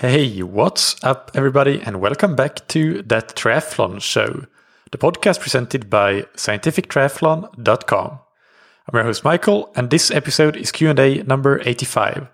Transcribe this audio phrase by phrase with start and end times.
[0.00, 4.44] Hey, what's up, everybody, and welcome back to That Triathlon Show,
[4.90, 8.10] the podcast presented by scientifictriathlon.com.
[8.10, 12.28] I'm your host, Mikael, and this episode is Q&A number 85.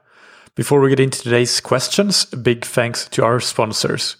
[0.56, 4.16] Before we get into today's questions, big thanks to our sponsors.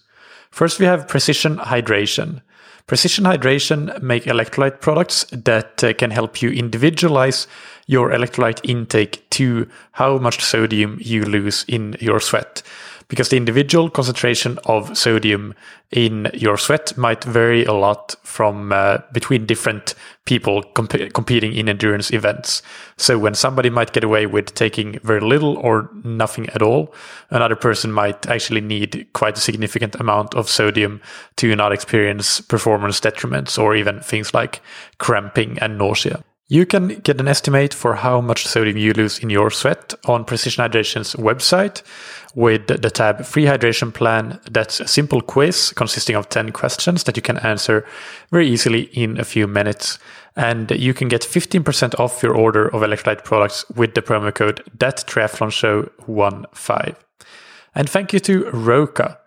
[0.52, 2.42] First, we have Precision Hydration.
[2.86, 7.48] Precision Hydration make electrolyte products that uh, can help you individualize
[7.88, 12.62] your electrolyte intake to how much sodium you lose in your sweat
[13.12, 15.54] because the individual concentration of sodium
[15.90, 21.68] in your sweat might vary a lot from uh, between different people comp- competing in
[21.68, 22.62] endurance events.
[22.96, 26.94] So when somebody might get away with taking very little or nothing at all,
[27.28, 31.02] another person might actually need quite a significant amount of sodium
[31.36, 34.62] to not experience performance detriments or even things like
[34.96, 36.24] cramping and nausea.
[36.52, 40.26] You can get an estimate for how much sodium you lose in your sweat on
[40.26, 41.82] Precision Hydration's website
[42.34, 44.38] with the tab Free Hydration Plan.
[44.50, 47.86] That's a simple quiz consisting of 10 questions that you can answer
[48.30, 49.98] very easily in a few minutes.
[50.36, 54.62] And you can get 15% off your order of electrolyte products with the promo code
[54.78, 56.96] That Triathlon Show 15.
[57.74, 59.18] And thank you to Roka.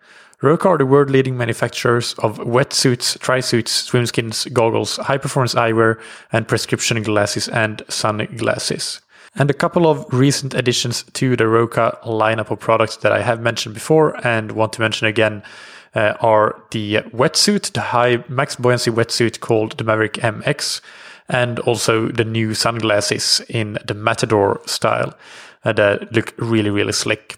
[0.46, 6.00] Roka are the world leading manufacturers of wetsuits, tri-suits, swimskins, goggles, high performance eyewear,
[6.32, 9.02] and prescription glasses and sunglasses.
[9.34, 13.42] And a couple of recent additions to the Roka lineup of products that I have
[13.42, 15.42] mentioned before and want to mention again
[15.96, 20.80] uh, are the wetsuit, the high max buoyancy wetsuit called the Maverick MX,
[21.28, 25.16] and also the new sunglasses in the Matador style
[25.64, 27.36] uh, that look really, really slick.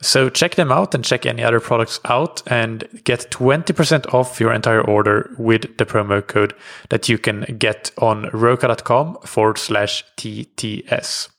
[0.00, 4.52] So check them out and check any other products out and get 20% off your
[4.52, 6.54] entire order with the promo code
[6.90, 11.30] that you can get on roka.com forward slash TTS.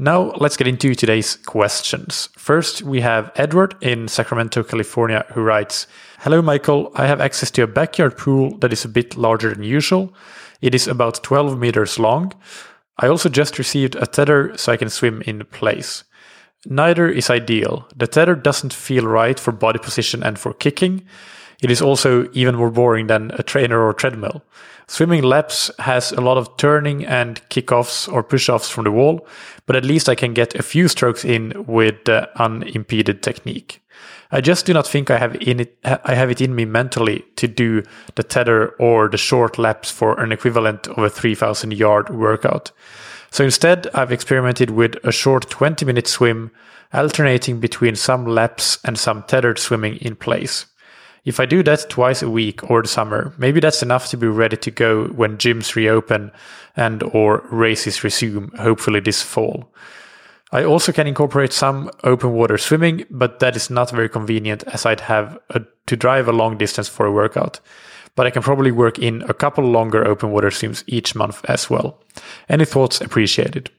[0.00, 2.28] Now let's get into today's questions.
[2.38, 5.88] First, we have Edward in Sacramento, California, who writes
[6.20, 6.92] Hello, Mikael.
[6.94, 10.14] I have access to a backyard pool that is a bit larger than usual.
[10.60, 12.32] It is about 12 meters long.
[12.96, 16.04] I also just received a tether so I can swim in place.
[16.66, 17.86] Neither is ideal.
[17.96, 21.06] The tether doesn't feel right for body position and for kicking.
[21.60, 24.42] It is also even more boring than a trainer or treadmill.
[24.86, 29.26] Swimming laps has a lot of turning and kickoffs or push-offs from the wall,
[29.66, 33.82] but at least I can get a few strokes in with unimpeded technique.
[34.30, 37.24] I just do not think I have in it I have it in me mentally
[37.36, 37.82] to do
[38.14, 42.72] the tether or the short laps for an equivalent of a 3000 yard workout.
[43.30, 46.50] So instead, I've experimented with a short 20 minute swim,
[46.92, 50.66] alternating between some laps and some tethered swimming in place.
[51.24, 54.26] If I do that twice a week or the summer, maybe that's enough to be
[54.26, 56.32] ready to go when gyms reopen
[56.74, 59.70] and or races resume, hopefully this fall.
[60.50, 64.86] I also can incorporate some open water swimming, but that is not very convenient as
[64.86, 67.60] I'd have a, to drive a long distance for a workout.
[68.18, 71.70] But I can probably work in a couple longer open water swims each month as
[71.70, 72.02] well.
[72.48, 73.70] Any thoughts appreciated?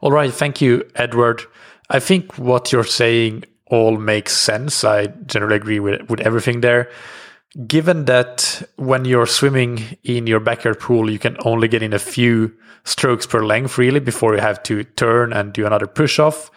[0.00, 1.42] All right, thank you, Edward.
[1.90, 4.84] I think what you're saying all makes sense.
[4.84, 6.88] I generally agree with with everything there.
[7.66, 11.98] Given that when you're swimming in your backyard pool, you can only get in a
[11.98, 12.54] few
[12.84, 16.50] strokes per length really before you have to turn and do another push off.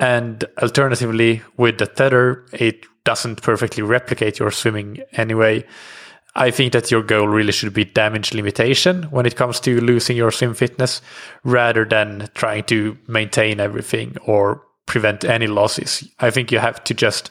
[0.00, 5.64] And alternatively, with the tether, it doesn't perfectly replicate your swimming anyway.
[6.34, 10.16] I think that your goal really should be damage limitation when it comes to losing
[10.16, 11.02] your swim fitness
[11.44, 16.08] rather than trying to maintain everything or prevent any losses.
[16.20, 17.30] I think you have to just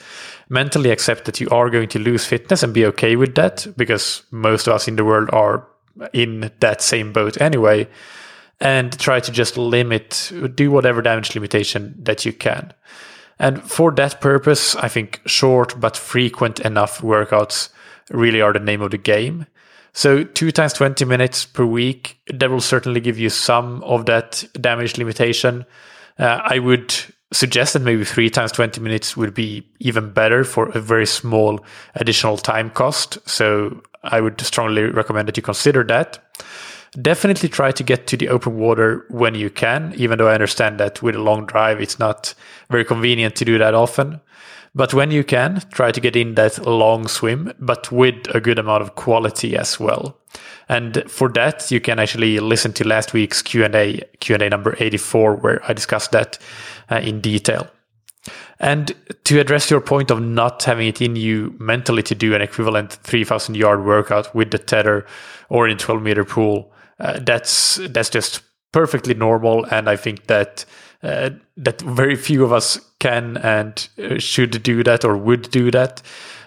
[0.50, 4.24] mentally accept that you are going to lose fitness and be okay with that because
[4.32, 5.68] most of us in the world are
[6.14, 7.88] in that same boat anyway.
[8.60, 12.72] And try to just limit, do whatever damage limitation that you can.
[13.42, 17.70] And for that purpose, I think short but frequent enough workouts
[18.12, 19.48] really are the name of the game.
[19.94, 24.46] So two times 20 minutes per week, that will certainly give you some of that
[24.62, 25.66] damage limitation.
[26.20, 26.94] Uh, I would
[27.34, 31.66] suggest that maybe three times 20 minutes would be even better for a very small
[31.96, 33.18] additional time cost.
[33.28, 36.20] So I would strongly recommend that you consider that.
[37.00, 40.78] Definitely try to get to the open water when you can, even though I understand
[40.80, 42.34] that with a long drive, it's not
[42.70, 44.20] very convenient to do that often.
[44.76, 48.60] But when you can, try to get in that long swim, but with a good
[48.60, 50.18] amount of quality as well.
[50.68, 55.62] And for that, you can actually listen to last week's Q&A, Q&A number 84, where
[55.66, 56.40] I discussed that
[56.90, 57.70] uh, in detail.
[58.60, 58.94] And
[59.24, 62.94] to address your point of not having it in you mentally to do an equivalent
[62.94, 65.06] 3000 yard workout with the tether
[65.50, 66.72] or in 12 meter pool,
[67.02, 69.66] uh, that's, that's just perfectly normal.
[69.66, 70.66] And I think that,
[71.04, 75.72] uh, that very few of us can and uh, should do that or would do
[75.72, 76.02] that.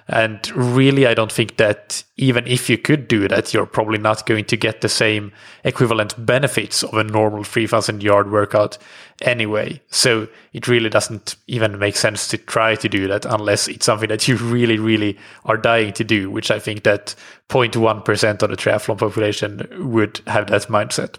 [0.06, 4.27] And really, I don't think that even if you could do that, you're probably not
[4.27, 5.33] going to get the same
[5.65, 8.77] equivalent benefits of a normal 3000 yard workout
[9.23, 9.81] anyway.
[9.89, 14.09] So it really doesn't even make sense to try to do that unless it's something
[14.11, 17.15] that you really, really are dying to do, which I think that
[17.49, 21.17] 0.1% of the triathlon population would have that mindset.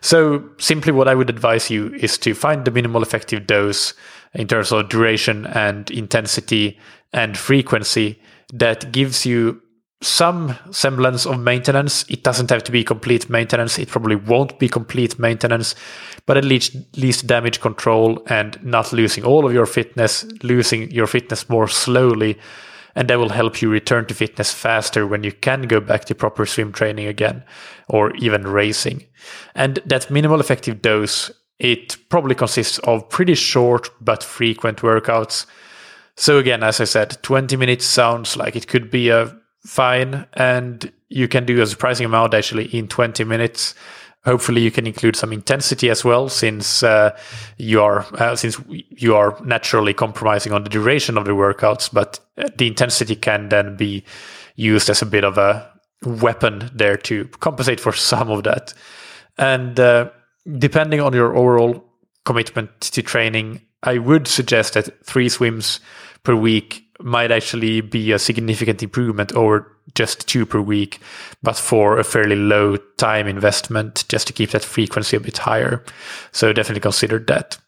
[0.00, 3.94] So simply what I would advise you is to find the minimal effective dose
[4.34, 6.78] in terms of duration and intensity
[7.12, 8.20] and frequency
[8.52, 9.60] that gives you
[10.00, 12.04] some semblance of maintenance.
[12.08, 13.78] It doesn't have to be complete maintenance.
[13.78, 15.74] It probably won't be complete maintenance,
[16.24, 21.06] but at least, least damage control and not losing all of your fitness, losing your
[21.08, 22.38] fitness more slowly.
[22.94, 26.14] And that will help you return to fitness faster when you can go back to
[26.14, 27.44] proper swim training again
[27.88, 29.04] or even racing.
[29.54, 35.46] And that minimal effective dose, it probably consists of pretty short but frequent workouts
[36.18, 39.32] so again, as I said, 20 minutes sounds like it could be a
[39.64, 43.76] fine and you can do a surprising amount actually in 20 minutes.
[44.24, 47.16] Hopefully you can include some intensity as well since uh,
[47.56, 52.18] you are uh, since you are naturally compromising on the duration of the workouts, but
[52.36, 54.02] uh, the intensity can then be
[54.56, 55.70] used as a bit of a
[56.04, 58.74] weapon there to compensate for some of that.
[59.38, 60.10] And uh,
[60.56, 61.84] depending on your overall
[62.24, 65.80] commitment to training, I would suggest that three swims
[66.22, 71.00] per week might actually be a significant improvement over just two per week,
[71.42, 75.84] but for a fairly low time investment just to keep that frequency a bit higher.
[76.32, 77.58] So definitely consider that.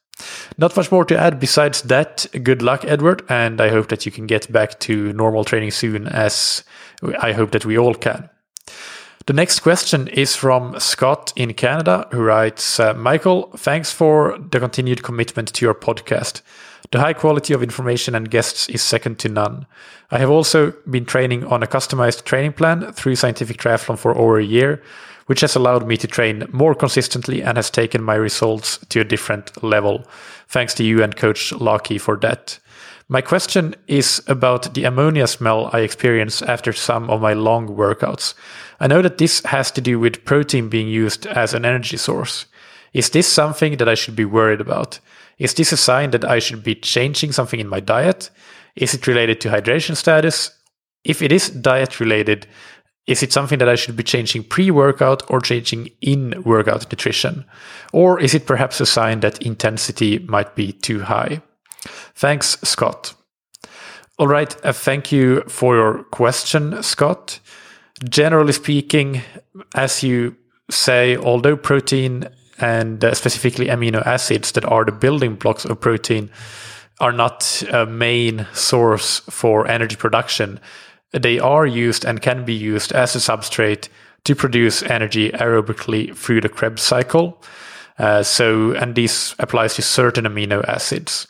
[0.59, 2.27] Not much more to add besides that.
[2.43, 6.07] Good luck, Edward, and I hope that you can get back to normal training soon,
[6.07, 6.65] as
[7.21, 8.29] I hope that we all can.
[9.31, 14.59] The next question is from Scott in Canada, who writes uh, Mikael, thanks for the
[14.59, 16.43] continued commitment to your podcast.
[16.91, 19.67] The high quality of information and guests is second to none.
[20.11, 24.41] I have also been training on a customized training plan through Scientific Triathlon for over
[24.41, 24.83] a year,
[25.27, 29.05] which has allowed me to train more consistently and has taken my results to a
[29.05, 30.05] different level.
[30.49, 32.59] Thanks to you and Coach Lockie for that.
[33.13, 38.35] My question is about the ammonia smell I experience after some of my long workouts.
[38.79, 42.47] I know that this has to do with protein being used as an energy source.
[42.93, 45.01] Is this something that I should be worried about?
[45.39, 48.31] Is this a sign that I should be changing something in my diet?
[48.77, 50.57] Is it related to hydration status?
[51.03, 52.47] If it is diet related,
[53.09, 57.45] is it something that I should be changing pre workout or changing in workout nutrition?
[57.93, 61.43] Or is it perhaps a sign that intensity might be too high?
[62.15, 63.15] Thanks, Scott.
[64.19, 64.55] All right.
[64.65, 67.41] Uh, thank you for your question, Scott.
[68.09, 69.23] Generally speaking,
[69.75, 70.37] as you
[70.71, 72.29] say, although protein
[72.59, 76.31] and uh, specifically amino acids that are the building blocks of protein
[77.01, 80.61] are not a main source for energy production.
[81.13, 83.89] They are used and can be used as a substrate
[84.25, 87.43] to produce energy aerobically through the Krebs cycle.
[87.99, 91.27] Uh, so, and this applies to certain amino acids.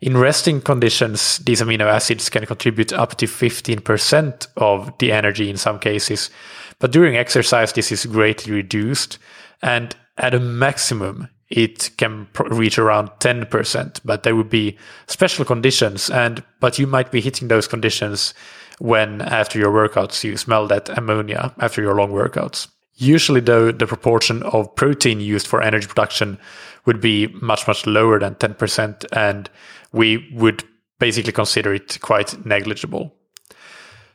[0.00, 5.58] In resting conditions, these amino acids can contribute up to 15% of the energy in
[5.58, 6.30] some cases.
[6.78, 9.18] But during exercise, this is greatly reduced.
[9.60, 16.08] And at a maximum, it can reach around 10%, but there would be special conditions.
[16.08, 18.32] And, but you might be hitting those conditions
[18.78, 22.68] when after your workouts, you smell that ammonia after your long workouts.
[22.94, 26.38] Usually though, the proportion of protein used for energy production
[26.86, 29.04] would be much, much lower than 10%.
[29.12, 29.50] And
[29.92, 30.64] we would
[30.98, 33.14] basically consider it quite negligible.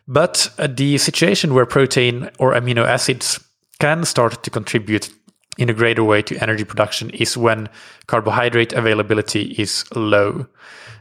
[0.08, 3.40] But uh, the situation where protein or amino acids
[3.80, 5.10] can start to contribute
[5.58, 7.70] in a greater way to energy production is when
[8.08, 10.48] carbohydrate availability is low.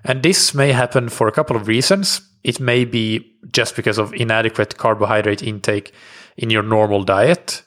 [0.04, 2.20] And this may happen for a couple of reasons.
[2.44, 5.92] It may be just because of inadequate carbohydrate intake
[6.36, 7.62] in your normal diet.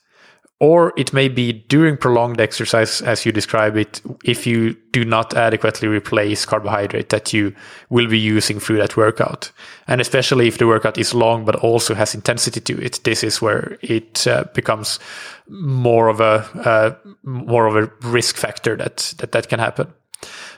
[0.60, 5.36] Or it may be during prolonged exercise, as you describe it, if you do not
[5.36, 7.54] adequately replace carbohydrate that you
[7.92, 9.52] will be using through that workout.
[9.88, 13.40] And especially if the workout is long but also has intensity to it, this is
[13.40, 15.00] where it uh, becomes
[15.48, 19.94] more of a uh, more of a risk factor that, that that can happen.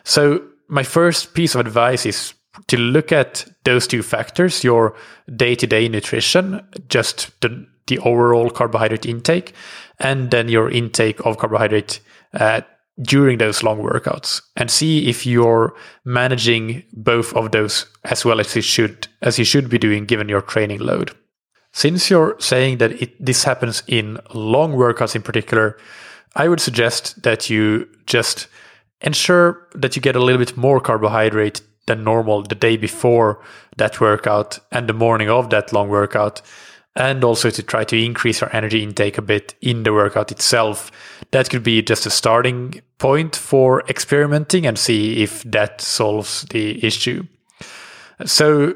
[0.05, 2.33] So my first piece of advice is
[2.67, 4.95] to look at those two factors, your
[5.35, 9.53] day to day nutrition, just the, the overall carbohydrate intake,
[9.99, 11.99] and then your intake of carbohydrate
[12.33, 12.61] uh,
[13.01, 18.55] during those long workouts and see if you're managing both of those as well as
[18.55, 21.11] you should as you should be doing given your training load.
[21.71, 25.77] Since you're saying that it, this happens in long workouts in particular,
[26.35, 28.47] I would suggest that you just
[29.01, 33.41] ensure that you get a little bit more carbohydrate than normal the day before
[33.77, 36.41] that workout and the morning of that long workout
[36.95, 40.91] and also to try to increase our energy intake a bit in the workout itself.
[41.31, 46.83] That could be just a starting point for experimenting and see if that solves the
[46.85, 47.23] issue.
[48.25, 48.75] So,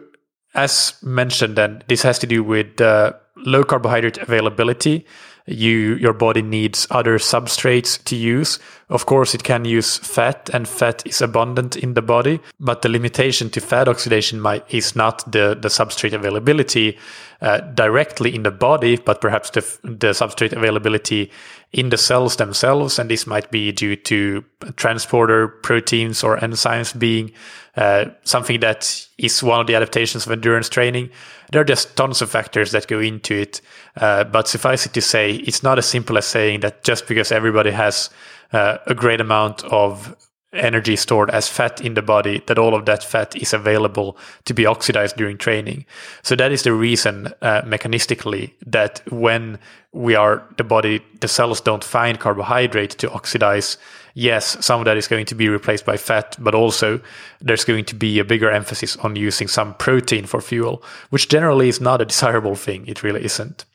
[0.55, 5.05] as mentioned, then this has to do with uh, low carbohydrate availability
[5.45, 8.59] you your body needs other substrates to use.
[8.89, 12.39] Of course, it can use fat, and fat is abundant in the body.
[12.59, 16.97] But the limitation to fat oxidation might, is not the the substrate availability
[17.41, 21.31] uh, directly in the body, but perhaps the the substrate availability
[21.71, 23.00] in the cells themselves.
[23.00, 24.45] And this might be due to
[24.75, 27.31] transporter proteins or enzymes being
[27.75, 31.09] uh, something that is one of the adaptations of endurance training.
[31.53, 33.62] There are just tons of factors that go into it.
[33.95, 37.31] Uh, but suffice it to say, it's not as simple as saying that just because
[37.31, 38.10] everybody has
[38.51, 40.15] uh, a great amount of
[40.51, 44.53] energy stored as fat in the body, that all of that fat is available to
[44.53, 45.86] be oxidized during training.
[46.22, 49.60] So that is the reason, uh, mechanistically, that when
[49.91, 53.77] we are the body, the cells don't find carbohydrate to oxidize.
[54.15, 57.01] Yes, some of that is going to be replaced by fat, but also
[57.41, 61.67] there's going to be a bigger emphasis on using some protein for fuel, which generally
[61.67, 62.86] is not a desirable thing.
[62.88, 63.65] It really isn't.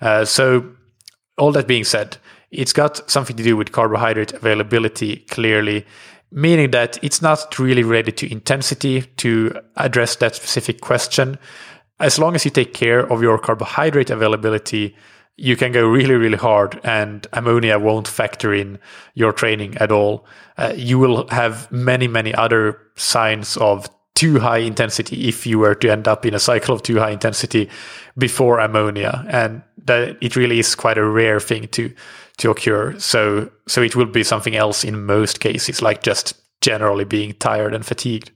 [0.00, 0.70] Uh, so,
[1.38, 2.18] all that being said,
[2.50, 5.86] it's got something to do with carbohydrate availability clearly
[6.30, 11.38] meaning that it's not really related to intensity to address that specific question.
[11.98, 14.96] As long as you take care of your carbohydrate availability,
[15.40, 18.78] you can go really, really hard and ammonia won't factor in
[19.14, 20.26] your training at all.
[20.58, 25.74] Uh, you will have many, many other signs of too high intensity if you were
[25.74, 27.70] to end up in a cycle of too high intensity
[28.18, 29.24] before ammonia.
[29.30, 31.90] And that it really is quite a rare thing to
[32.36, 32.98] to occur.
[32.98, 37.74] So so it will be something else in most cases, like just generally being tired
[37.74, 38.30] and fatigued.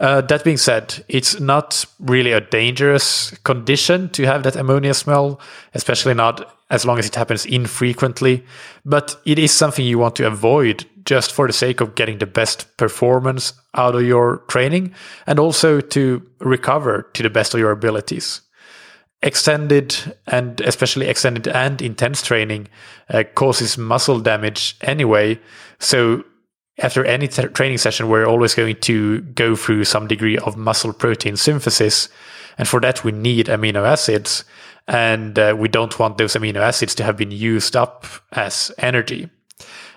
[0.00, 5.40] Uh, that being said, it's not really a dangerous condition to have that ammonia smell,
[5.74, 8.44] especially not as long as it happens infrequently.
[8.84, 12.26] But it is something you want to avoid just for the sake of getting the
[12.26, 14.94] best performance out of your training
[15.26, 18.42] and also to recover to the best of your abilities
[19.22, 22.68] extended and especially extended and intense training
[23.10, 25.38] uh, causes muscle damage anyway.
[25.78, 26.24] So
[26.78, 30.92] after any t- training session, we're always going to go through some degree of muscle
[30.92, 32.08] protein synthesis.
[32.56, 34.44] And for that, we need amino acids.
[34.86, 39.28] And uh, we don't want those amino acids to have been used up as energy.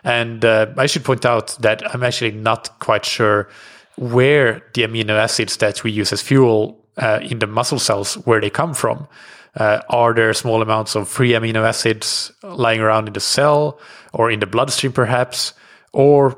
[0.03, 3.49] And uh, I should point out that I'm actually not quite sure
[3.97, 8.41] where the amino acids that we use as fuel uh, in the muscle cells where
[8.41, 9.07] they come from.
[9.55, 13.79] Uh, are there small amounts of free amino acids lying around in the cell
[14.13, 15.53] or in the bloodstream, perhaps?
[15.93, 16.37] Or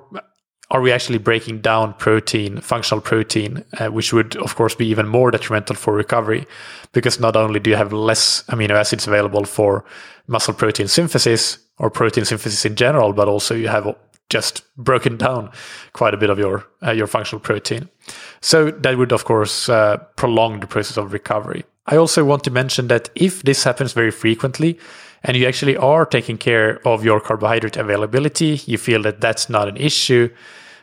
[0.74, 5.08] are we actually breaking down protein, functional protein, uh, which would, of course, be even
[5.08, 6.48] more detrimental for recovery?
[6.92, 9.86] Because not only do you have less amino acids available for
[10.28, 13.96] muscle protein synthesis or protein synthesis in general, but also you have
[14.30, 15.52] just broken down
[15.94, 17.88] quite a bit of your uh, your functional protein.
[18.42, 21.66] So that would of course uh, prolong the process of recovery.
[21.86, 24.80] I also want to mention that if this happens very frequently
[25.24, 29.68] and you actually are taking care of your carbohydrate availability, you feel that that's not
[29.68, 30.30] an issue.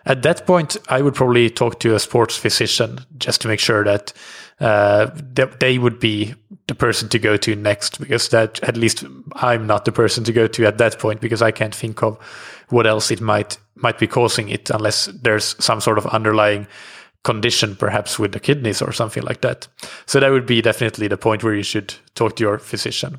[0.06, 3.84] At that point, I would probably talk to a sports physician just to make sure
[3.84, 4.12] that
[4.60, 5.10] uh,
[5.58, 6.34] they would be
[6.68, 9.04] the person to go to next because that at least
[9.34, 12.16] I'm not the person to go to at that point because I can't think of
[12.68, 16.66] what else it might might be causing it unless there's some sort of underlying
[17.24, 19.66] condition perhaps with the kidneys or something like that.
[20.06, 23.18] So that would be definitely the point where you should talk to your physician.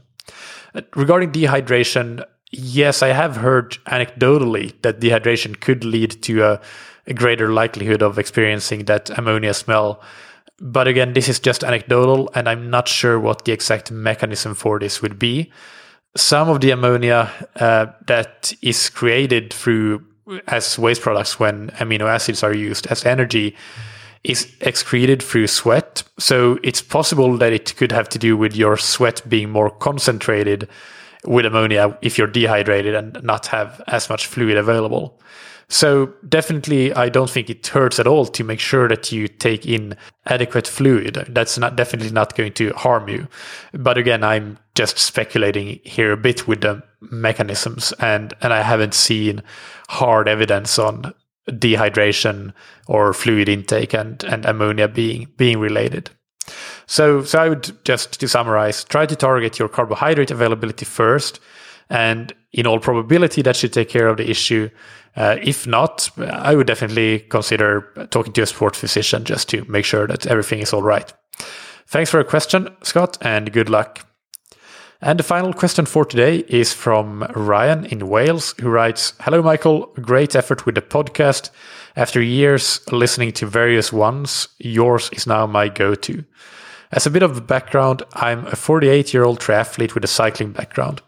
[0.73, 6.61] Uh, regarding dehydration, yes, I have heard anecdotally that dehydration could lead to a,
[7.07, 10.01] a greater likelihood of experiencing that ammonia smell.
[10.59, 14.79] But again, this is just anecdotal, and I'm not sure what the exact mechanism for
[14.79, 15.51] this would be
[16.15, 20.03] some of the ammonia uh, that is created through
[20.47, 23.55] as waste products when amino acids are used as energy
[24.23, 26.03] is excreted through sweat.
[26.19, 30.67] So it's possible that it could have to do with your sweat being more concentrated
[31.25, 35.19] with ammonia if you're dehydrated and not have as much fluid available.
[35.71, 39.65] So definitely, I don't think it hurts at all to make sure that you take
[39.65, 41.25] in adequate fluid.
[41.29, 43.29] That's not definitely not going to harm you.
[43.71, 48.93] But again, I'm just speculating here a bit with the mechanisms, and and I haven't
[48.93, 49.43] seen
[49.87, 51.13] hard evidence on
[51.49, 52.53] dehydration
[52.87, 56.09] or fluid intake and and ammonia being being related.
[56.91, 61.39] So so I would just to summarize, try to target your carbohydrate availability first
[61.89, 64.69] And in all probability, that should take care of the issue.
[65.15, 69.85] Uh, if not, I would definitely consider talking to a sports physician just to make
[69.85, 71.13] sure that everything is all right.
[71.87, 74.05] Thanks for your question, Scott, and good luck.
[75.01, 79.87] And the final question for today is from Ryan in Wales, who writes Hello, Mikael.
[80.01, 81.51] Great effort with the podcast.
[81.95, 86.23] After years listening to various ones, yours is now my go to.
[86.93, 90.51] As a bit of a background, I'm a 48 year old triathlete with a cycling
[90.51, 91.01] background.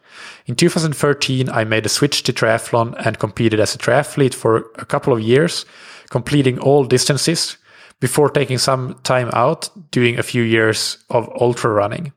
[0.45, 4.85] In 2013, I made a switch to triathlon and competed as a triathlete for a
[4.85, 5.65] couple of years,
[6.09, 7.57] completing all distances
[7.99, 12.13] before taking some time out, doing a few years of ultra running.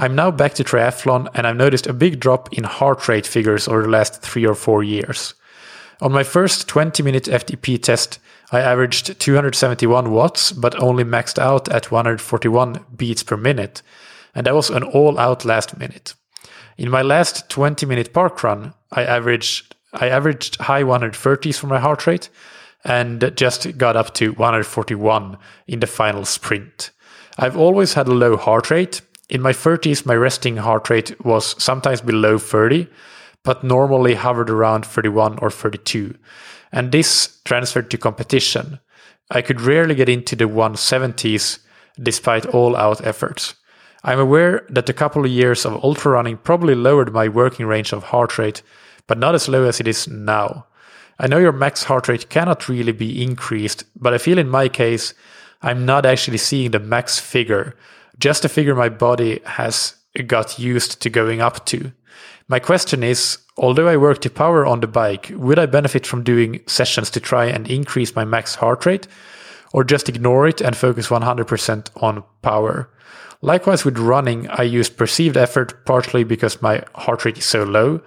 [0.00, 3.68] I'm now back to triathlon and I've noticed a big drop in heart rate figures
[3.68, 5.34] over the last three or four years.
[6.00, 8.18] On my first 20 minute FTP test,
[8.52, 13.82] I averaged 271 watts, but only maxed out at 141 beats per minute.
[14.34, 16.14] And that was an all out last minute.
[16.78, 21.80] In my last 20 minute park run, I averaged, I averaged high 130s for my
[21.80, 22.28] heart rate
[22.84, 26.90] and just got up to 141 in the final sprint.
[27.38, 29.00] I've always had a low heart rate.
[29.28, 32.86] In my 30s, my resting heart rate was sometimes below 30,
[33.42, 36.14] but normally hovered around 31 or 32.
[36.72, 38.80] And this transferred to competition.
[39.30, 41.58] I could rarely get into the 170s
[42.00, 43.54] despite all out efforts.
[44.04, 47.92] I'm aware that a couple of years of ultra running probably lowered my working range
[47.92, 48.62] of heart rate,
[49.06, 50.66] but not as low as it is now.
[51.18, 54.68] I know your max heart rate cannot really be increased, but I feel in my
[54.68, 55.14] case,
[55.62, 57.74] I'm not actually seeing the max figure,
[58.18, 59.96] just a figure my body has
[60.26, 61.92] got used to going up to.
[62.48, 66.22] My question is although I work to power on the bike, would I benefit from
[66.22, 69.08] doing sessions to try and increase my max heart rate,
[69.72, 72.90] or just ignore it and focus 100% on power?
[73.42, 78.00] Likewise, with running, I use perceived effort partly because my heart rate is so low.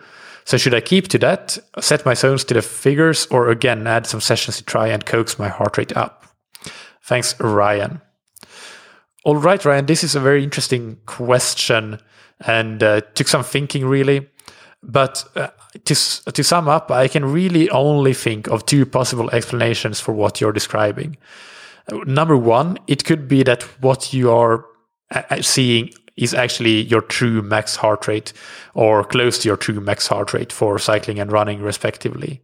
[0.46, 4.08] So, should I keep to that, set my zones to the figures, or again add
[4.08, 6.26] some sessions to try and coax my heart rate up?
[7.04, 8.02] Thanks, Ryan.
[9.24, 12.00] All right, Ryan, this is a very interesting question
[12.46, 14.28] and uh, took some thinking really.
[14.82, 15.50] But uh,
[15.86, 15.96] to,
[16.32, 20.54] to sum up, I can really only think of two possible explanations for what you're
[20.54, 21.18] describing.
[22.06, 24.66] Number one, it could be that what you are
[25.42, 28.34] seeing is actually your true max heart rate
[28.74, 32.42] or close to your true max heart rate for cycling and running respectively.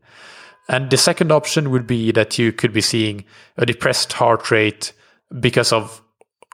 [0.67, 3.25] And the second option would be that you could be seeing
[3.57, 4.93] a depressed heart rate
[5.39, 6.01] because of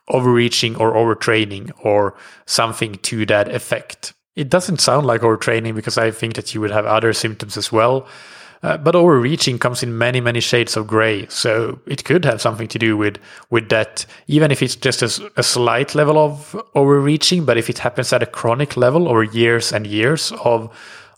[0.09, 4.13] overreaching or overtraining or something to that effect.
[4.41, 7.71] It doesn't sound like overtraining because I think that you would have other symptoms as
[7.71, 8.07] well.
[8.63, 11.27] Uh, but overreaching comes in many, many shades of gray.
[11.27, 13.17] So it could have something to do with,
[13.49, 17.45] with that, even if it's just a, a slight level of overreaching.
[17.45, 20.69] But if it happens at a chronic level over years and years of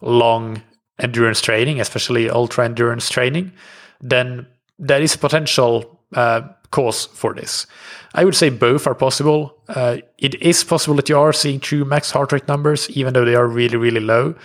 [0.02, 0.62] long
[1.00, 3.52] endurance training, especially ultra endurance training,
[4.00, 4.48] then
[4.80, 6.42] there is a potential uh,
[6.74, 7.68] cause for this.
[8.16, 9.56] I would say both are possible.
[9.70, 13.26] Uh, it is possible that you are seeing true max heart rate numbers, even though
[13.26, 14.36] they are really, really low.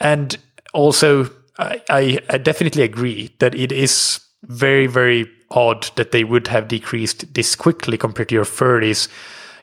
[0.00, 0.36] And
[0.74, 6.66] also, I, I, definitely agree that it is very, very odd that they would have
[6.66, 9.08] decreased this quickly compared to your 30s,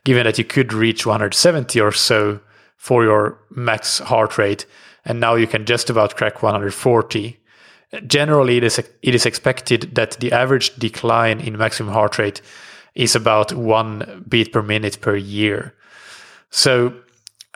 [0.05, 2.39] given that you could reach 170 or so
[2.77, 4.65] for your max heart rate,
[5.03, 7.38] and now you can just about crack 140.
[8.05, 12.41] Generally, it is, it is expected that the average decline in maximum heart rate
[12.93, 15.73] is about one beat per minute per year.
[16.51, 16.93] So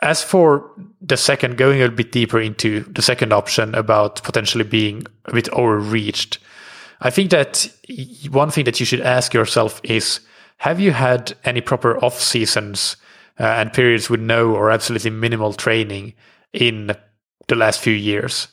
[0.00, 0.70] as for
[1.00, 5.48] the second, going a bit deeper into the second option about potentially being a bit
[5.50, 6.38] overreached,
[7.00, 7.68] I think that
[8.30, 10.20] one thing that you should ask yourself is
[10.58, 12.96] have you had any proper off seasons
[13.38, 16.14] uh, and periods with no or absolutely minimal training
[16.52, 16.96] in
[17.48, 18.48] the last few years?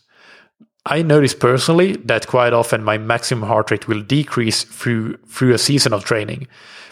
[0.86, 5.60] I notice personally that quite often my maximum heart rate will decrease through through a
[5.60, 6.48] season of training.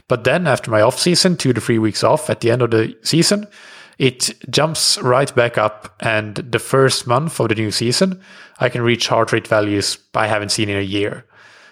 [0.08, 2.72] But then after my off season, two to three weeks off at the end of
[2.72, 3.48] the season,
[3.98, 5.96] it jumps right back up.
[6.00, 8.22] And the first month of the new season,
[8.60, 11.26] I can reach heart rate values I haven't seen in a year.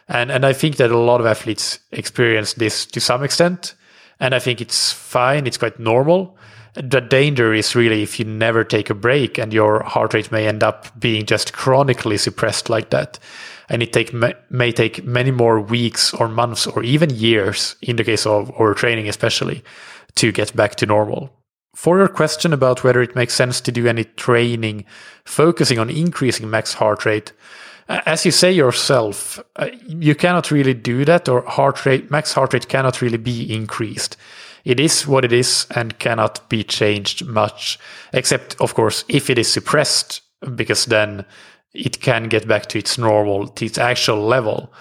[0.08, 3.76] And, and I think that a lot of athletes experience this to some extent.
[4.20, 5.48] And I think it's fine.
[5.48, 6.37] It's quite normal.
[6.80, 10.48] The danger is really if you never take a break and your heart rate may
[10.48, 13.18] end up being just chronically suppressed like that.
[13.68, 14.14] And it take,
[14.50, 19.08] may take many more weeks or months or even years in the case of overtraining,
[19.08, 19.64] especially
[20.16, 21.34] to get back to normal.
[21.76, 24.86] For your question about whether it makes sense to do any training
[25.26, 27.34] focusing on increasing max heart rate,
[27.90, 32.54] as you say yourself, uh, you cannot really do that, or heart rate, max heart
[32.54, 34.18] rate cannot really be increased.
[34.68, 37.80] It is what it is and cannot be changed much,
[38.12, 40.20] except, of course, if it is suppressed
[40.56, 41.24] because then
[41.74, 44.74] it can get back to its normal, to its actual level.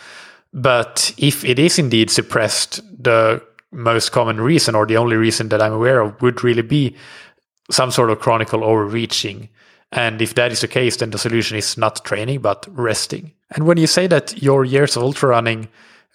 [0.53, 5.62] But if it is indeed suppressed, the most common reason or the only reason that
[5.62, 6.96] I'm aware of would really be
[7.70, 9.49] some sort of chronic overreaching.
[9.92, 13.35] And if that is the case, then the solution is not training, but resting.
[13.55, 15.68] And when you say that your years of ultra running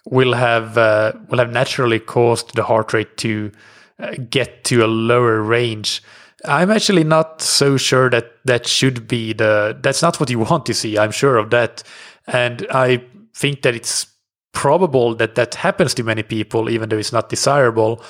[0.06, 3.52] will have uh, will have naturally caused the heart rate to
[4.00, 6.02] uh, get to a lower range,
[6.46, 9.78] I'm actually not so sure that that should be the.
[9.82, 10.98] That's not what you want to see.
[10.98, 11.84] I'm sure of that,
[12.28, 13.04] and I
[13.36, 14.08] think that it's
[14.54, 18.04] probable that that happens to many people, even though it's not desirable.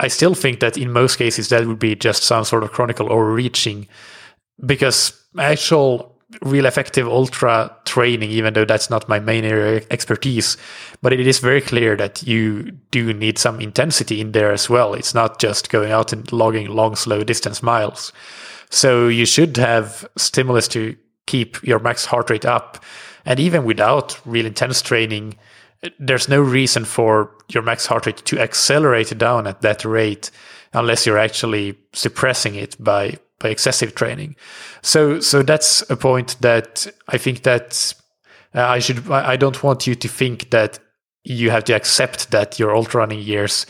[0.00, 3.00] I still think that in most cases that would be just some sort of chronic
[3.00, 3.88] overreaching,
[4.64, 10.56] because actual real effective ultra training, even though that's not my main area of expertise,
[11.00, 14.94] but it is very clear that you do need some intensity in there as well.
[14.94, 18.12] It's not just going out and logging long, slow distance miles.
[18.70, 22.84] So you should have stimulus to keep your max heart rate up.
[23.24, 25.36] And even without real intense training,
[25.98, 30.30] there's no reason for your max heart rate to accelerate down at that rate
[30.74, 34.36] unless you're actually suppressing it by by excessive training.
[34.82, 37.94] So so that's a point that I think that
[38.54, 40.78] uh, I should I don't want you to think that
[41.24, 43.66] you have to accept that your ultra running years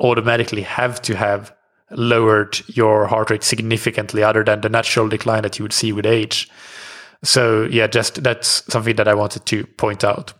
[0.00, 1.54] automatically have to have
[1.90, 6.06] lowered your heart rate significantly other than the natural decline that you would see with
[6.06, 6.50] age.
[7.22, 10.32] So yeah, just that's something that I wanted to point out.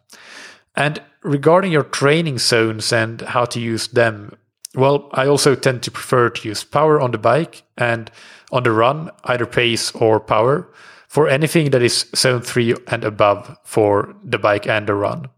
[0.76, 4.36] And regarding your training zones and how to use them,
[4.74, 8.10] well, I also tend to prefer to use power on the bike and
[8.50, 10.70] on the run, either pace or power,
[11.08, 15.28] for anything that is zone three and above for the bike and the run.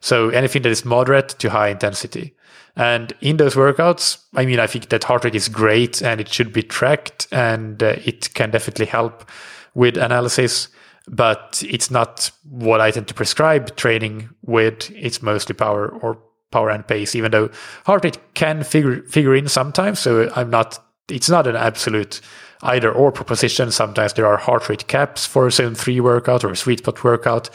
[0.00, 2.34] So anything that is moderate to high intensity.
[2.76, 6.28] And in those workouts, I mean, I think that heart rate is great and it
[6.28, 9.28] should be tracked and uh, it can definitely help
[9.74, 10.68] with analysis,
[11.08, 14.90] but it's not what I tend to prescribe training with.
[14.92, 16.18] It's mostly power or
[16.52, 17.50] power and pace, even though
[17.84, 19.98] heart rate can figure, figure in sometimes.
[19.98, 20.78] So I'm not,
[21.08, 22.20] it's not an absolute
[22.62, 23.70] either or proposition.
[23.70, 27.02] Sometimes there are heart rate caps for a zone three workout or a sweet spot
[27.04, 27.50] workout,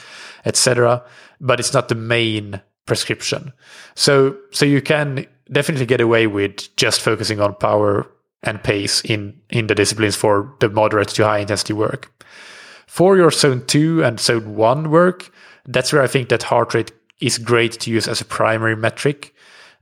[0.46, 1.04] etc.
[1.40, 3.54] But it's not the main prescription.
[3.96, 8.10] So, so you can definitely get away with just focusing on power
[8.44, 12.12] and pace in, in the disciplines for the moderate to high intensity work.
[12.88, 15.32] For your zone two and zone one work,
[15.66, 19.34] that's where I think that heart rate is great to use as a primary metric.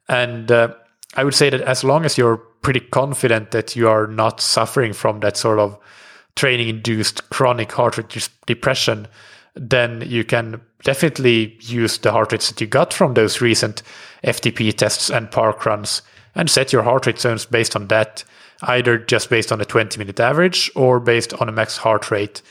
[0.07, 0.75] And uh,
[1.15, 4.93] I would say that as long as you're pretty confident that you are not suffering
[4.93, 5.77] from that sort of
[6.35, 9.07] training induced chronic heart rate depression,
[9.55, 13.83] then you can definitely use the heart rates that you got from those recent
[14.23, 16.01] FTP tests and park runs
[16.35, 18.23] and set your heart rate zones based on that,
[18.63, 22.41] either just based on a 20 minute average or based on a max heart rate.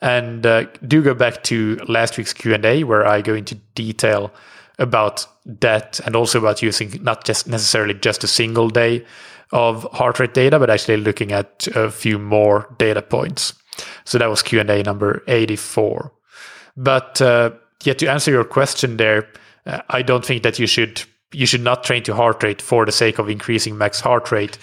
[0.00, 4.32] And uh, do go back to last week's Q&A where I go into detail
[4.78, 9.04] about that and also about using not just necessarily just a single day
[9.52, 13.54] of heart rate data, but actually looking at a few more data points.
[14.04, 16.12] So that was Q&A number 84.
[16.76, 17.50] But uh,
[17.84, 19.28] yeah, to answer your question there,
[19.66, 22.86] uh, I don't think that you should you should not train to heart rate for
[22.86, 24.58] the sake of increasing max heart rate.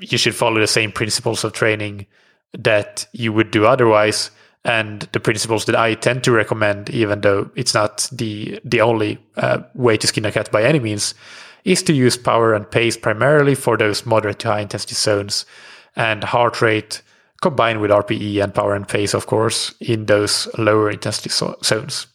[0.00, 2.06] You should follow the same principles of training
[2.58, 4.30] that you would do otherwise
[4.64, 9.18] and the principles that I tend to recommend, even though it's not the the only
[9.36, 11.14] uh, way to skin a cat by any means,
[11.64, 15.46] is to use power and pace primarily for those moderate to high intensity zones,
[15.96, 17.02] and heart rate
[17.40, 22.06] combined with RPE and power and pace, of course, in those lower intensity so- zones.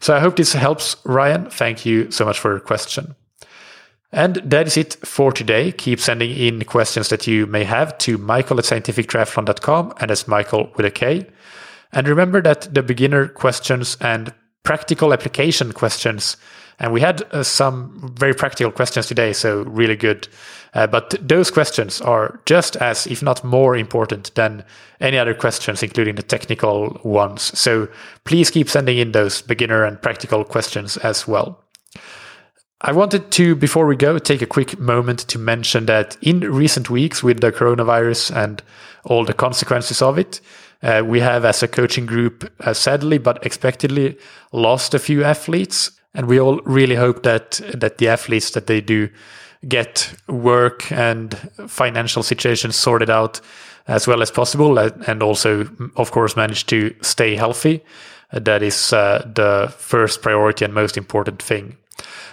[0.00, 1.50] So I hope this helps, Ryan.
[1.50, 3.14] Thank you so much for your question.
[4.12, 5.72] And that is it for today.
[5.72, 10.70] Keep sending in questions that you may have to mikael at scientifictriathlon.com, and that's Mikael
[10.76, 11.26] with a K.
[11.92, 14.32] And remember that the beginner questions and
[14.64, 16.36] practical application questions,
[16.82, 20.26] and we had uh, some very practical questions today, so really good.
[20.74, 24.64] Uh, but those questions are just as, if not more important than
[25.00, 27.56] any other questions, including the technical ones.
[27.56, 27.88] So
[28.24, 31.62] please keep sending in those beginner and practical questions as well.
[32.80, 36.90] I wanted to, before we go, take a quick moment to mention that in recent
[36.90, 38.60] weeks with the coronavirus and
[39.04, 40.40] all the consequences of it,
[40.82, 44.18] uh, we have, as a coaching group, uh, sadly but expectedly,
[44.50, 48.80] lost a few athletes, and we all really hope that that the athletes that they
[48.80, 49.08] do
[49.68, 51.34] get work and
[51.68, 53.40] financial situations sorted out
[53.86, 57.82] as well as possible, uh, and also, of course, manage to stay healthy.
[58.32, 61.76] That is uh, the first priority and most important thing.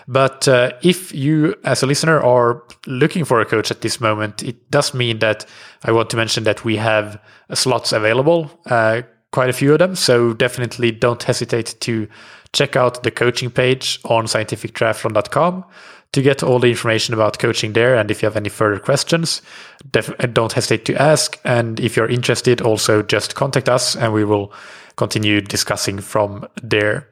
[0.08, 4.44] But uh, if you, as a listener, are looking for a coach at this moment,
[4.44, 5.46] it does mean that
[5.84, 7.22] I want to mention that we have
[7.54, 8.50] slots available.
[8.65, 9.96] Uh, quite a few of them.
[9.96, 12.08] So definitely don't hesitate to
[12.54, 15.66] check out the coaching page on scientifictriathlon.com
[16.12, 17.96] to get all the information about coaching there.
[17.96, 19.44] And if you have any further questions,
[19.92, 21.40] def- uh, don't hesitate to ask.
[21.44, 24.52] And if you're interested, also just contact us and we will
[24.96, 27.08] continue discussing from there.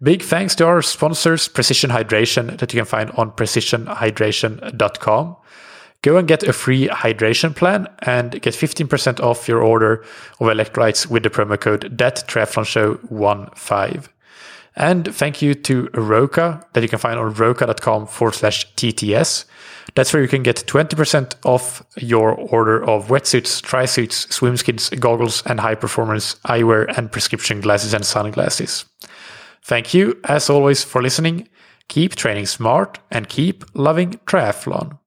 [0.00, 5.36] Big thanks to our sponsors, Precision Hydration, that you can find on precisionhydration.com.
[6.02, 10.04] Go and get a free hydration plan and get 15% off your order
[10.38, 14.08] of electrolytes with the promo code THATTRIATHLONSHOW15.
[14.78, 19.44] And thank you to Roka that you can find on roka.com forward slash TTS.
[19.96, 24.88] That's where you can get 20% off your order of wetsuits, tri suits, swim skins,
[24.90, 28.84] goggles, and high performance eyewear and prescription glasses and sunglasses.
[29.62, 31.48] Thank you, as always, for listening.
[31.88, 34.96] Keep training smart and keep loving triathlon.